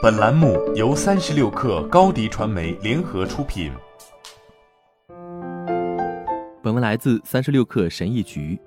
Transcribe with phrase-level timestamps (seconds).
[0.00, 3.72] 本栏目由三十六氪高低传媒联合出品。
[6.62, 8.60] 本文来自三十六氪神译局。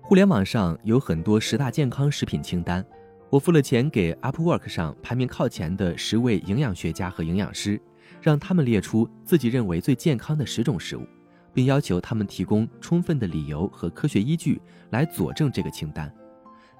[0.00, 2.82] 互联网上有很多十大健康食品清单，
[3.28, 7.78] 我付了钱给 Upwork 上排名靠前的十位营养学家和营养师，
[8.22, 11.06] 让他们列出自己认为最健康的十种食物，
[11.52, 14.60] 并要求他们提供充分的理由和科学依据
[14.90, 16.10] 来佐证这个清单。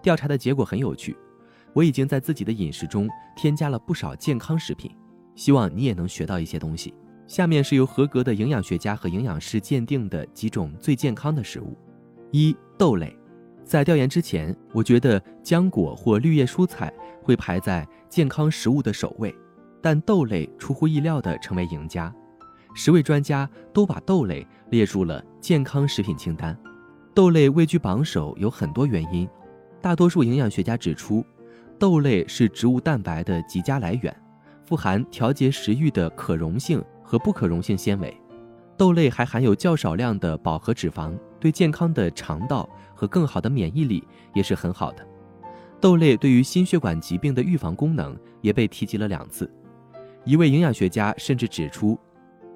[0.00, 1.14] 调查的结果很有趣。
[1.74, 4.90] 我已经在自己的饮食中添加了不少健康食品，
[5.34, 6.94] 希望你也能学到一些东西。
[7.26, 11.76] 下面是由合格的营养学家和营养师鉴定的几种最健康的食物：
[12.30, 13.14] 一、豆类。
[13.64, 16.92] 在调研之前，我觉得浆果或绿叶蔬菜
[17.22, 19.34] 会排在健康食物的首位，
[19.80, 22.14] 但豆类出乎意料地成为赢家。
[22.74, 26.56] 十位专家都把豆类列入了健康食品清单。
[27.14, 29.26] 豆类位居榜首有很多原因，
[29.80, 31.24] 大多数营养学家指出。
[31.78, 34.14] 豆类是植物蛋白的极佳来源，
[34.64, 38.16] 富含调节食欲的可溶性和不可溶性纤维。
[38.76, 44.02] 豆类还含有较少量的饱和脂肪，对健康的肠道和更好的免疫力
[44.32, 45.06] 也是很好的。
[45.80, 49.50] 豆类对于心血管疾病的预防功能也被提及了两次。
[50.24, 51.98] 一位营养学家甚至指出，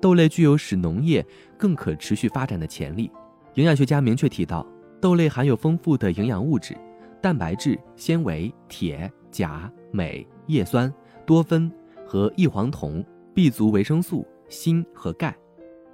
[0.00, 1.24] 豆类具有使农业
[1.58, 3.10] 更可持续发展的潜力。
[3.54, 4.66] 营养学家明确提到，
[5.00, 6.76] 豆类含有丰富的营养物质。
[7.20, 10.92] 蛋白质、纤维、铁、钾、镁、叶酸、
[11.26, 11.70] 多酚
[12.06, 15.36] 和异黄酮、B 族维生素、锌和钙。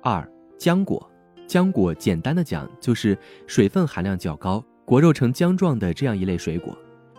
[0.03, 1.11] 二、浆果。
[1.47, 6.77] 浆果简单的讲就是水分含量较高、果肉呈浆状的这样一类水果。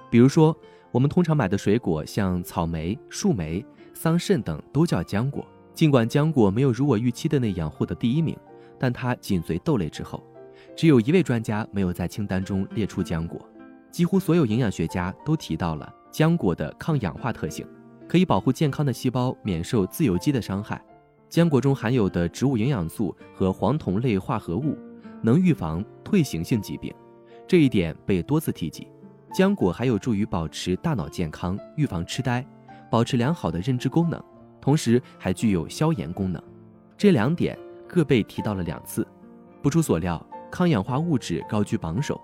[0.10, 0.56] 比如说，
[0.92, 5.46] 我们通常买的水果，像草莓、树莓、桑葚等，都叫浆果。
[5.76, 8.36] 尽管浆果没有如我预期的那样获得第一名，
[8.80, 10.24] 但它紧随豆类之后。
[10.76, 13.40] 只有一位专家没有在清单中列出浆果。
[13.96, 17.66] 几乎所有营养学家都提到了浆果的抗氧化特性，
[18.10, 20.84] 可以保护健康的细胞免受自由基的伤害。
[21.30, 24.78] 浆果中含有的植物营养素和黄酮类化合物
[25.22, 26.94] 能预防退行性疾病，
[27.48, 28.86] 这一点被多次提及。
[29.34, 32.46] 浆果还有助于保持大脑健康、预防痴呆、
[32.92, 34.22] 保持良好的认知功能，
[34.60, 36.44] 同时还具有消炎功能。
[36.98, 37.58] 这两点
[37.88, 39.08] 各被提到了两次。
[39.64, 42.20] 不出所料，抗氧化物质高居榜首。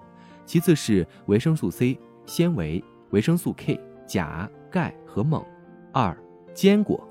[0.46, 5.46] 其次是维生素 C、纤维、维生素 K、钾、钙和锰。
[5.94, 6.18] 二、
[6.54, 7.06] 坚果，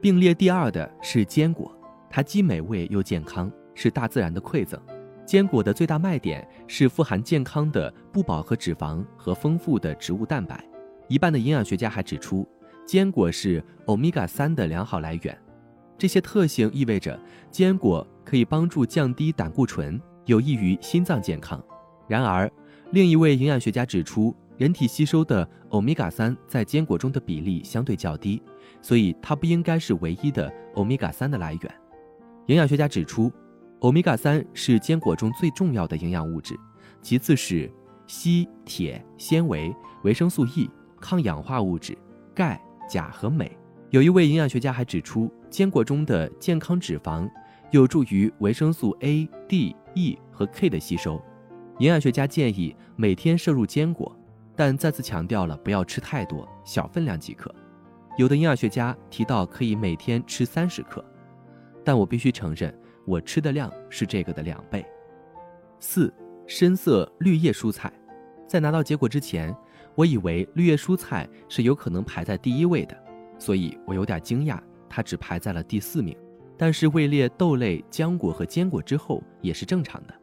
[0.00, 1.72] 并列第二的是坚果，
[2.10, 4.80] 它既美味又健康，是大自然的馈赠。
[5.24, 10.64] 坚果的最大卖点是富含健康的不饱和脂肪和丰富的植物蛋白。
[11.08, 12.46] 一半的营养学家还指出，
[12.84, 15.36] 坚果是欧米伽三的良好来源。
[15.98, 17.18] 这些特性意味着
[17.50, 21.62] 坚果可以帮助降低胆固醇，有益于心脏健康。
[22.06, 22.50] 然而，
[22.92, 28.40] 另一位营养学家指出，人体吸收的欧米伽三在坚果中的比例相对较低，
[28.80, 31.74] 所以它不应该是唯一的欧米伽三的来源。
[32.46, 33.30] 营养学家指出，
[33.80, 36.58] 欧米伽三是坚果中最重要的营养物质，
[37.02, 37.70] 其次是
[38.06, 39.74] 硒、铁、纤维、
[40.04, 40.70] 维生素 E、
[41.00, 41.98] 抗氧化物质、
[42.34, 43.50] 钙、钾和镁。
[43.90, 47.28] 有一位营养学家还指出，坚果中的健康脂肪
[47.72, 51.20] 有助于维生素 A、D、E 和 K 的吸收。
[51.78, 54.14] 营养学家建议每天摄入坚果，
[54.54, 57.54] 但再次强调了不要吃太多，小分量即可。
[58.16, 61.04] 有的营养学家提到可以每天吃三十克，
[61.84, 64.82] 但我必须承认，我吃的量是这个的两倍。
[65.78, 66.10] 四、
[66.46, 67.92] 深色绿叶蔬菜，
[68.46, 69.54] 在拿到结果之前，
[69.94, 72.96] 我以为绿叶蔬菜是有可能排在第一位的，
[73.38, 76.16] 所以我有点惊讶，它只排在了第四名。
[76.56, 80.14] 但是位列豆类、浆果和坚果之后也是正常的。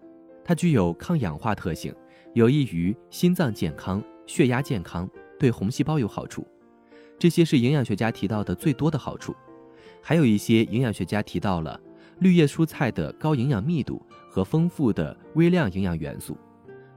[0.43, 1.93] 它具有抗氧化特性，
[2.33, 5.09] 有益于心脏健康、血压健康，
[5.39, 6.45] 对红细胞有好处。
[7.17, 9.33] 这些是营养学家提到的最多的好处。
[10.01, 11.79] 还有一些营养学家提到了
[12.19, 16.37] 绿叶蔬菜的高营养密度和丰富的微量营养元素。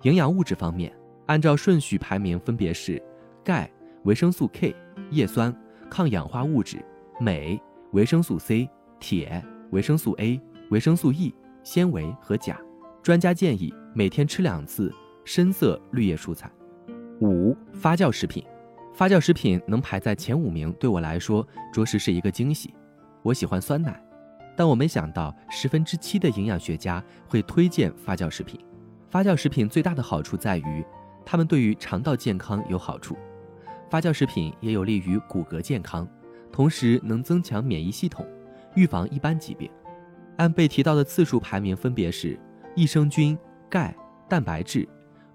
[0.02, 0.92] 营养物质方面，
[1.26, 3.00] 按照顺序排名分别是
[3.44, 3.70] 钙、
[4.02, 4.74] 维生素 K、
[5.10, 5.54] 叶酸、
[5.88, 6.84] 抗氧化物质、
[7.20, 7.60] 镁、
[7.92, 9.40] 维生素 C、铁、
[9.70, 10.40] 维生素 A、
[10.70, 11.32] 维生素 E、
[11.62, 12.58] 纤维和钾。
[13.06, 14.92] 专家建议每天吃两次
[15.24, 16.50] 深色绿叶蔬菜。
[17.20, 18.44] 五、发酵食品，
[18.92, 22.74] 发酵食品能排在前五名，对我来说着实是一个惊喜。
[23.22, 24.02] 我喜欢酸奶，
[24.56, 28.58] 但我没想到十分之七的营养学家会推荐发酵食品。
[29.08, 30.84] 发酵食品最大的好处在于，
[31.24, 33.16] 它们对于肠道健康有好处。
[33.88, 36.08] 发酵食品也有利于骨骼健康，
[36.50, 38.26] 同时能增强免疫系统，
[38.74, 39.70] 预防一般疾病。
[40.38, 42.36] 按被提到的次数排名，分别是。
[42.76, 43.36] 益生菌、
[43.70, 43.96] 钙、
[44.28, 44.86] 蛋白质、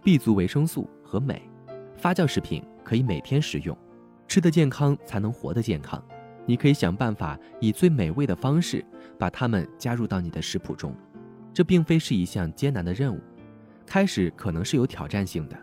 [0.04, 1.42] B 族维生素和镁，
[1.98, 3.76] 发酵食品可以每天食用。
[4.28, 6.02] 吃得健康才能活得健康。
[6.46, 8.86] 你可以想办法以最美味的方式
[9.18, 10.96] 把它们加入到你的食谱中。
[11.52, 13.20] 这并非是一项艰难的任务，
[13.86, 15.58] 开始可能是有挑战性的，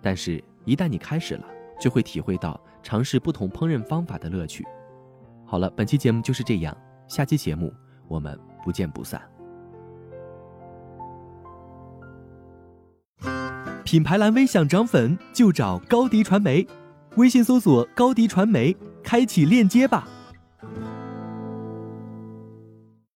[0.00, 1.44] 但是，一旦你开始了，
[1.78, 4.64] 就会体会到尝试不同烹饪方法的乐趣。
[5.44, 6.76] 好了，本期节目就是这样，
[7.08, 7.74] 下期节目
[8.08, 9.35] 我们不见不散。
[13.86, 16.66] 品牌蓝 V 想涨粉就找高迪传媒，
[17.14, 20.08] 微信搜索高迪传媒，开启链接吧。